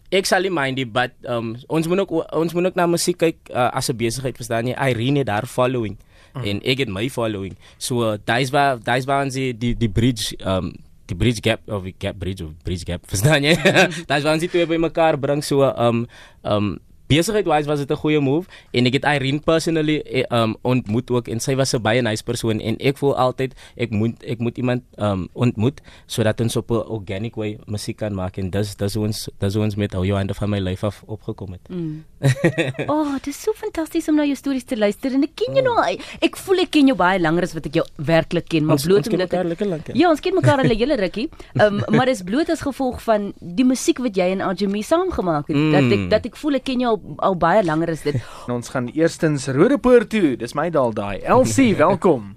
[0.10, 3.18] ek sal nie mind die but um, ons moet ook ons moet ook na musiek
[3.22, 5.98] kyk uh, as 'n besigheid verstaan jy Irene het haar following
[6.34, 6.44] mm.
[6.44, 10.34] en ek het my following so uh, daai's waar daai's waar ons die, die bridge
[10.42, 10.74] um,
[11.12, 13.56] die bridge gap of die gap bridge of bridge gap verstaan jy?
[14.10, 16.06] Daai's waar ons die twee by mekaar bring so um
[16.44, 16.78] um
[17.10, 21.28] besigheid-wise was dit 'n goeie move en ek het Irene personally eh, um ontmoet ook
[21.28, 24.58] en sy was 'n baie nice persoon en ek voel altyd ek moet ek moet
[24.58, 28.96] iemand um ontmoet sodat ons op 'n organic way musiek kan maak en dis dis
[28.96, 31.70] ons dis ons met ou Johan van my lyf af opgekom het.
[31.70, 32.04] Mm.
[32.94, 35.64] oh, dit is so fantasties om na jou stories te luister en ek ken jou
[35.64, 35.98] nou.
[36.22, 38.86] Ek voel ek ken jou baie langer as wat ek jou werklik ken, maar Ons-
[38.86, 39.94] bloot ons omdat ek lank, ja.
[39.96, 41.30] Ja, ons ken mekaar al 'n hele rukkie.
[41.62, 45.58] Um, maar dis bloot as gevolg van die musiek wat jy en Ajami saamgemaak het
[45.58, 45.72] mm.
[45.72, 48.16] dat ek dat ek voel ek ken jou al, al baie langer as dit.
[48.48, 50.36] En ons gaan eerstens Rodepoort toe.
[50.38, 51.20] Dis my daal daai.
[51.20, 52.36] Elsie, welkom.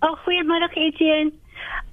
[0.00, 1.32] Oh, goeiemiddag Etienne.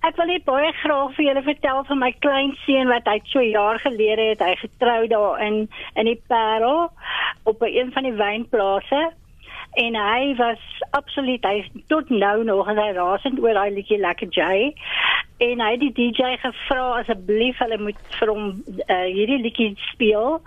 [0.08, 3.80] Ek wil net baie graag vir julle vertel van my kleinseun wat hy so jaar
[3.84, 5.66] gelede het hy getrou daar in
[6.00, 6.88] in die Parel
[7.44, 9.02] op een van die wynplase.
[9.84, 10.64] En hy was
[10.98, 14.72] absoluut hy is tot nou nog en hy rasend oor daai liedjie Lekker Jay.
[15.40, 20.42] En hy het die DJ gevra asseblief hulle moet vir hom uh, hierdie liedjie speel.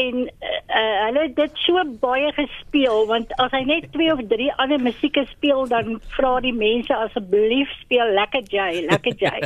[0.00, 4.50] En uh, hulle het dit so baie gespeel want as hy net twee of drie
[4.62, 9.40] ander musieke speel dan vra die mense asseblief speel Lekker Jay, Lekker Jay.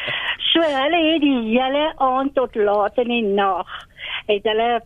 [0.50, 3.70] so hulle het die hele aand tot laat in die nag
[4.26, 4.82] het hulle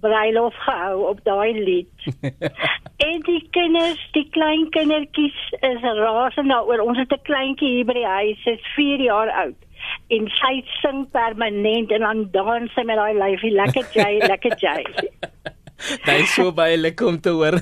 [0.00, 2.08] bruilof gehou op daai lied.
[3.08, 6.84] en die kinders, die klein kindertjies is rasend daaroor.
[6.86, 9.58] Ons het 'n kleintjie hier by die huis, sy's 4 jaar oud.
[10.08, 14.84] En sy sing permanent en dan dans sy met daai lyfie lekker Jay, lekker Jay.
[16.04, 17.58] Dit is so baie lekker om te hoor.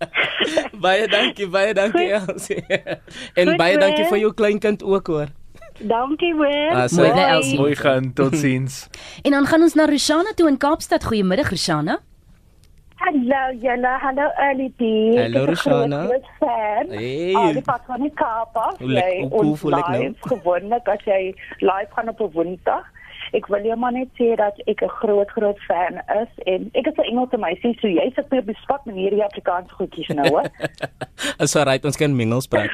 [0.86, 2.62] baie dankie, baie dankie Elsie.
[3.34, 5.30] en Goed, baie dankie vir jou kleinkind ook hoor.
[5.78, 6.70] Dankie hoor.
[6.72, 7.56] Ah, so- Mooi.
[7.56, 8.12] Mooi gaan.
[8.18, 8.88] Totsiens.
[9.22, 11.04] En dan gaan ons na Roshana toe in Kaapstad.
[11.04, 11.98] Goeiemiddag Roshana.
[12.96, 14.82] Hallo julle, hallo B.
[15.20, 16.08] Hallo, Roshana.
[16.88, 17.34] Hey.
[17.34, 18.78] Al die pad van die Kaap af.
[18.78, 20.00] Hoe cool voel ek nou?
[20.02, 22.84] live gewoonlik as jy live gaan op 'n Woensdag.
[23.34, 26.86] Ek wil jou maar net sê dat ek 'n groot groot fan is en ek
[26.86, 30.08] is 'n Engelse meisie, so jy sit my op die spot met hierdie Afrikaanse goedjies
[30.08, 30.48] nou, hoor.
[31.44, 32.70] Is alright, ons kan mingels praat.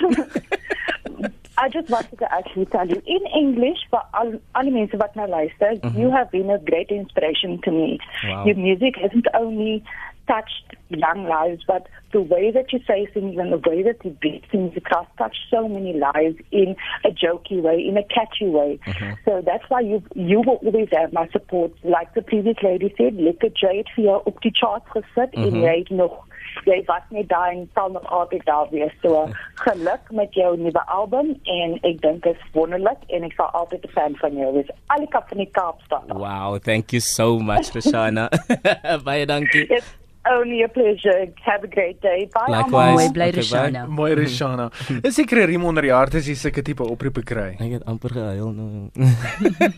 [1.63, 5.29] I just wanted to actually tell you in English for all, all mense wat nou
[5.31, 5.99] luister, mhm.
[6.01, 8.01] you have been a great inspiration to me.
[8.25, 8.47] Wow.
[8.47, 9.85] Your music hasn't only
[10.27, 14.11] touched young lives, but the way that you say things and the way that you
[14.21, 18.81] beat things across touched so many lives in a jokey way, in a catchy way.
[18.87, 19.17] Mhm.
[19.25, 21.71] So that's why you you will always have my support.
[21.85, 25.51] Like the previous lady said, Lekker J het vir jou op die charts gesit en
[25.55, 25.65] mhm.
[25.69, 26.21] jy het nog
[26.65, 28.93] jy was net daar en sal nog altyd daar wees.
[29.03, 33.51] So geluk met jou nuwe album en ek dink dit is wonderlik en ek sal
[33.51, 34.71] altyd 'n fan van jou wees.
[34.87, 36.13] Al die kap van die Kaapstad.
[36.13, 38.29] Wow, thank you so much Roshana.
[39.09, 39.67] baie dankie.
[39.69, 41.33] It's only a pleasure.
[41.45, 42.29] Have a great day.
[42.33, 42.47] Bye.
[42.49, 42.97] Likewise.
[42.97, 43.87] Mooi bly Okay, Roshana.
[43.89, 44.67] Mooi Roshana.
[45.07, 47.51] Is seker riem onder die hart as jy sulke tipe oproepe kry.
[47.59, 48.91] Ek het amper gehuil nou.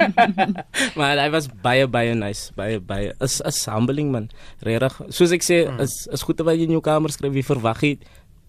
[0.99, 4.31] maar hy was baie baie nice, baie baie is is humbling man.
[4.67, 5.01] Regtig.
[5.15, 7.97] Soos ek sê, is is goed terwyl jy in jou kamer skryf, wie verwag jy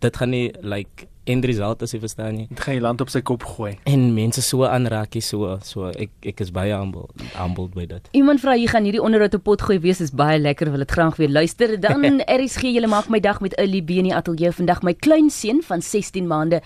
[0.03, 2.45] dit gaan nie like end result as jy verstaan nie.
[2.49, 3.73] Dit gaan jy land op sy kop gooi.
[3.89, 8.09] En mense so aanraak, jy so so ek ek is baie humble humbled by dit.
[8.17, 10.95] Iemand vra hier gaan hierdie onderhoud op pot gooi wees is baie lekker wil dit
[10.97, 11.75] graag weer luister.
[11.81, 14.83] Dan RSG julle maak my dag met Early B in die ateljee vandag.
[14.85, 16.61] My kleinseun van 16 maande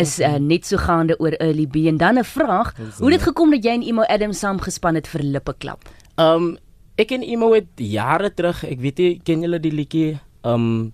[0.00, 3.28] is uh, net so gaande oor Early B en dan 'n vraag, hoe het dit
[3.28, 5.88] gekom dat jy en Emo Adams saamgespan het vir Lippeklap?
[6.18, 6.56] Um
[6.96, 10.92] ek en Imo het jare terug, ek weet nie ken julle die liedjie um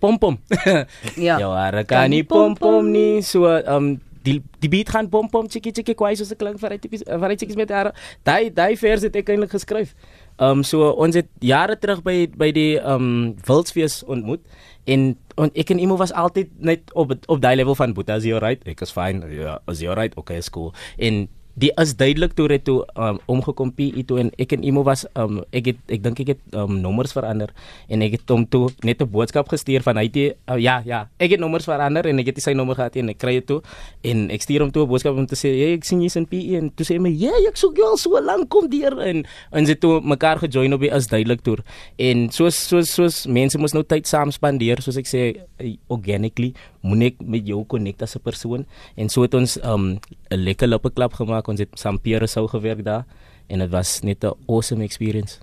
[0.00, 0.38] Pom pom.
[1.16, 1.38] Ja.
[1.38, 3.20] Ja, hare kan nie pom pom nie.
[3.26, 6.76] So um die die beat gaan pom pom chiki chiki kwai soos 'n klink vir
[6.76, 7.92] hy vir hy chickies met hare.
[8.24, 9.94] Daai daai vers het ek eintlik geskryf.
[10.38, 14.40] Um so ons het jare terug by by die um Wildsfees ontmoet
[14.86, 18.24] en en ek en Imo was altyd net op op daai level van Boeta is
[18.24, 18.66] jy alright?
[18.68, 19.24] Ek is fine.
[19.32, 20.16] Ja, is jy alright?
[20.16, 20.72] Okay, is cool.
[20.98, 24.84] En die is duidelik toe het toe um, omgekom PE toe en ek en Imo
[24.86, 27.50] was um, ek het ek dink ek het um, nommers verander
[27.90, 31.08] en ek het hom toe net 'n boodskap gestuur van hy het uh, ja ja
[31.18, 33.60] ek het nommers verander en ek het sy nommer gehad en ek kry dit toe
[34.02, 36.26] en ek stuur hom toe 'n boodskap om te sê hey, ek sien jy's in
[36.26, 39.00] PE en toe sê hy my ja ek soek jou al so lank kom deur
[39.00, 41.64] en en sy toe mekaar gejoin op die is duidelik toer
[41.98, 45.22] en soos soos soos mense mos nou tyd saam spandeer soos ek sê
[45.58, 48.66] eh, organically moet ek met jou connect as 'n persoon.
[48.96, 49.98] En so het ons um
[50.30, 51.48] 'n lekker lippe klap gemaak.
[51.48, 53.04] Ons het saam Pierre sou gewerk daar
[53.48, 55.38] en dit was net 'n awesome experience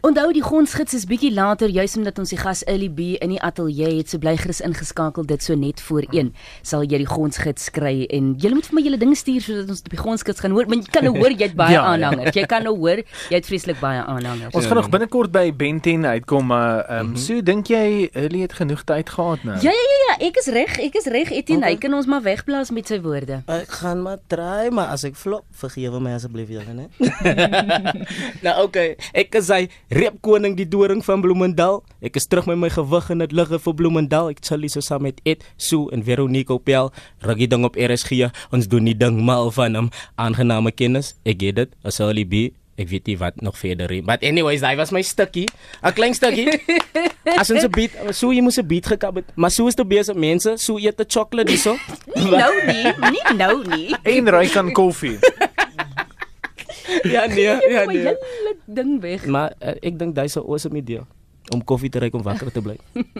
[0.00, 3.40] Onthou die gonsgids is bietjie later juis omdat ons die gas Illy B in die
[3.44, 6.30] ateljee het, so bly gerus ingeskakel dit so net voor 1
[6.64, 9.82] sal jy die gonsgids kry en jy moet vir my julle dinge stuur sodat ons
[9.84, 10.68] die gonsgids gaan hoor.
[10.70, 11.90] Want jy kan nou hoor jy het baie Ja, ja.
[11.92, 12.34] aanhangers.
[12.36, 14.54] Jy kan nou hoor jy het vreeslik baie aanhangers.
[14.56, 18.40] Ons gaan nog binnekort by Ben 10 uitkom, maar ehm um, so dink jy Hurley
[18.46, 19.58] het genoeg tyd gehad nou?
[19.60, 21.28] Ja ja ja ja, ek is reg, ek is reg.
[21.30, 21.74] Etienne, Okay.
[21.76, 23.42] hy kan ons maar wegblaas met sy woorde.
[23.52, 26.88] Ek gaan maar try, maar as ek flop, vergewe my asseblief julle, né?
[28.46, 29.60] nou okay, ek hy
[29.90, 31.82] reepkoning die doring van Bloemendal.
[32.00, 34.30] Ek is terug met my gewig in dit ligge vir Bloemendal.
[34.30, 36.92] Ek chill hier so saam met Ed, Sue en Veronique Opel.
[37.26, 38.30] Ruggie ding op RSG.
[38.54, 39.90] Ons doen die ding mal van hom.
[40.14, 41.16] Aangename kennis.
[41.26, 41.76] Ek het dit.
[41.82, 42.48] As Holly B.
[42.80, 44.00] Ek weet nie wat nog verder nie.
[44.06, 45.44] But anyways, daai was my stukkie.
[45.84, 46.48] 'n Klein stukkie.
[47.36, 49.26] As ons 'n beat, so jy moes 'n beat gekap het.
[49.36, 50.54] Maar so is dit besig mense.
[50.56, 51.76] So eet 'n chocolate hierso.
[52.14, 53.88] Nie nou nie, nie nou nie.
[54.02, 55.18] En ry aan koffie.
[57.14, 57.98] ja nee, ja nee.
[57.98, 59.26] hele ding weg.
[59.26, 61.00] Maar uh, ek dink dis 'n awesome idee
[61.54, 62.76] om koffie te ry om wakker te bly.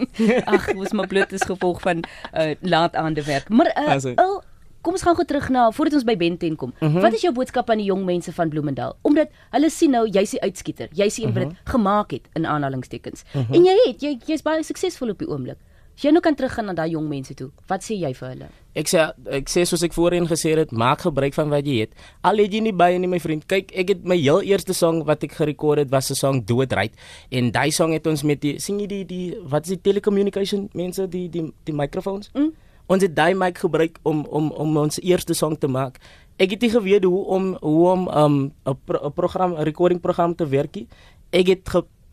[0.55, 2.03] Ag, was maar bloot is gevolg van
[2.33, 3.49] uh, laat aande werk.
[3.49, 4.41] Maar uh, hy- il,
[4.81, 6.73] kom ons gaan gou terug na voordat ons by Ben 10 kom.
[6.79, 7.01] Mhm.
[7.01, 8.95] Wat is jou boodskap aan die jong mense van Bloemendal?
[9.01, 10.87] Omdat hulle sien nou jy's die uitskieter.
[10.93, 13.23] Jy's die een wat dit gemaak het in aanhalingstekens.
[13.33, 13.53] Mhm.
[13.53, 15.57] En jy het jy jy's baie suksesvol op die oomblik.
[15.95, 18.47] As jy nou kan teruggaan na daai jong mense toe, wat sê jy vir hulle?
[18.71, 21.95] Ek sê ek sê soos ek voorheen gesê het, maak gebruik van wat jy het.
[22.23, 23.43] Al het jy nie baie nie my vriend.
[23.47, 26.71] Kyk, ek het my heel eerste song wat ek gerekord het was 'n song Dood
[26.73, 26.95] Right
[27.31, 30.69] en daai song het ons met die sien jy die die wat is die telecommunication
[30.73, 32.31] mense die die die microphones?
[32.33, 32.53] Mm.
[32.87, 35.99] Ons het daai mic gebruik om om om ons eerste song te maak.
[36.37, 39.99] Ek het nie geweet hoe om hoe om um 'n pro, 'n program 'n recording
[39.99, 40.87] program te werk nie.
[41.31, 41.69] Ek het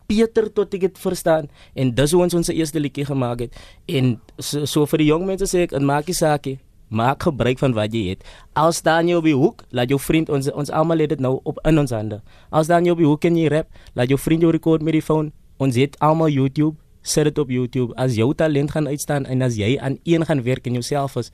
[0.09, 1.45] gepeter tot ek dit verstaan
[1.77, 3.53] en dis hoe ons ons eerste liedjie gemaak het.
[3.85, 6.57] En so, so vir die jong mense sê ek, en maak nie saak nie.
[6.89, 8.23] Maak gebruik van wat jy het.
[8.57, 11.37] Al staan jy op die hoek, laat jou vriend ons ons almal het dit nou
[11.45, 12.23] op in ons hande.
[12.49, 14.97] Al staan jy op die hoek en jy rap, laat jou vriend jou rekord met
[14.97, 15.29] die foon.
[15.61, 17.93] Ons het almal YouTube sit dit op YouTube.
[17.95, 21.29] As jou talent gaan uitstaan en as jy aan een gaan werk en jouself is,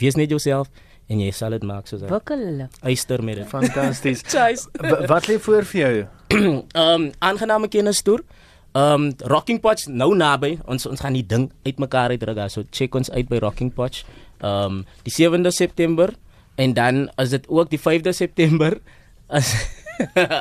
[0.00, 0.70] wees net jouself
[1.10, 2.04] en jy sal dit maak soos.
[2.06, 2.66] Wikkel.
[2.86, 3.48] Eyster met dit.
[3.50, 4.22] Fantasties.
[5.12, 5.94] Wat lê voor vir jou?
[6.78, 8.22] um aangename kennis toer.
[8.78, 10.58] Um Rocking Potch nou naby.
[10.70, 12.38] Ons ons gaan die ding uitmekaar uitdruk.
[12.38, 12.52] daar.
[12.52, 14.04] So check ons uit by Rocking Potch.
[14.38, 16.14] Um die 7de September
[16.60, 18.78] en dan as dit ook die 5de September
[19.36, 19.50] as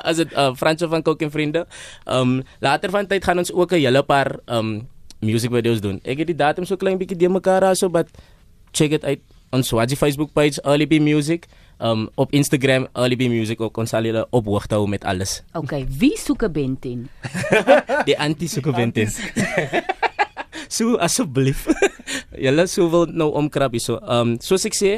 [0.08, 1.66] as dit uh, Franso van Kok en vriende.
[2.06, 4.88] Um later van tyd gaan ons ook 'n hele paar um
[5.20, 6.00] music videos doen.
[6.06, 8.08] Ek het die datum so klein bietjie de mekaar daarso, but
[8.72, 9.20] check dit uit
[9.52, 11.48] ons Swazi Facebook page Early B Music.
[11.80, 15.40] Um op Instagram Early B Music ook ons sal julle op hoogte hou met alles.
[15.56, 17.10] Okay, wie soek 'n Ben 10?
[18.10, 19.20] Die anti-sukuventis.
[20.78, 21.68] so asseblief.
[22.46, 24.00] Julle sou wil nou omkrap hier so.
[24.04, 24.92] Um soos ek sê,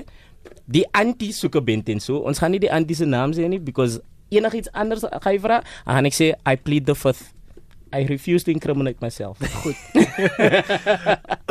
[0.66, 2.06] die anti-sukuventis.
[2.10, 5.42] So ons gaan nie die anti se naam sê nie because enigiets anders gaan jy
[5.44, 7.32] vra, dan gaan ek sê I plead the fifth.
[7.94, 9.38] I refuse to incriminate myself.
[9.64, 9.76] Goed.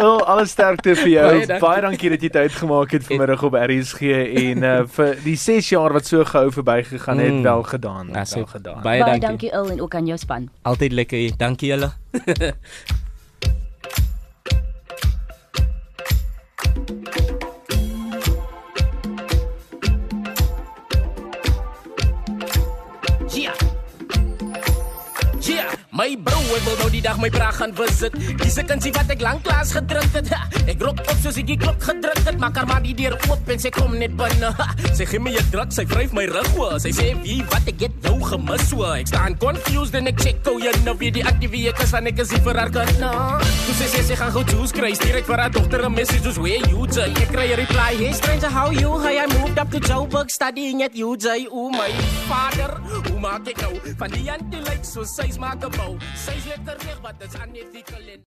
[0.00, 1.24] Oh, alles sterkte vir jou.
[1.28, 1.82] Baie Baie dankie.
[1.82, 4.00] dankie, dat jy tyd gemaak het vanmiddag op RSG
[4.40, 7.42] en uh, vir die 6 jaar wat so gehou verbygegaan het, Mm.
[7.42, 8.14] wel gedaan.
[8.16, 8.80] As Wel ek- gedaan.
[8.82, 9.28] Baie Baie dankie.
[9.28, 10.48] dankie Il en ook aan jou span.
[10.62, 11.18] Altyd lekker.
[11.18, 11.36] hier.
[11.36, 11.92] Dankie julle.
[26.10, 28.14] my bro, ek wil nou die dag my bra gaan visit.
[28.40, 30.28] Dis 'n kansie wat ek lank klaas gedrink het.
[30.34, 33.48] Ha, Ek rok op soos ek die klok gedruk het, maar maar die deur oop
[33.48, 34.50] en sy kom net binne.
[34.58, 36.78] Ha, Sy gee my 'n druk, sy vryf my rug oor.
[36.80, 38.82] Sy sê wie wat ek het jou gemis so.
[38.82, 42.06] Ek staan confused en ek check hoe jy nou weer die aktief ek is van
[42.06, 43.38] ek is vir haar nou.
[43.66, 46.22] Toe sy sê sy gaan gou juice kry, stuur ek vir haar dogter 'n message
[46.22, 47.12] soos where you Jay.
[47.22, 48.98] Ek kry 'n reply, hey stranger, how you?
[49.00, 51.46] Hey, I moved up to Joburg studying at UJ.
[51.50, 51.90] Oh my
[52.28, 55.99] father, hoe maak ek nou van die anti like so sy's maak 'n bou.
[56.14, 58.24] Sy's lekker reg wat dit's unethical en